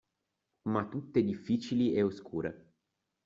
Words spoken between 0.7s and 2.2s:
tutte difficili e